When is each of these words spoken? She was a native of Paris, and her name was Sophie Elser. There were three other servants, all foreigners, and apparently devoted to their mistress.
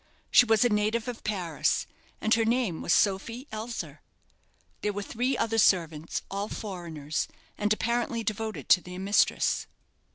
She 0.31 0.47
was 0.47 0.65
a 0.65 0.69
native 0.69 1.07
of 1.07 1.23
Paris, 1.23 1.85
and 2.19 2.33
her 2.33 2.43
name 2.43 2.81
was 2.81 2.91
Sophie 2.91 3.47
Elser. 3.51 3.99
There 4.81 4.93
were 4.93 5.03
three 5.03 5.37
other 5.37 5.59
servants, 5.59 6.23
all 6.31 6.49
foreigners, 6.49 7.27
and 7.55 7.71
apparently 7.71 8.23
devoted 8.23 8.67
to 8.69 8.81
their 8.81 8.97
mistress. 8.97 9.67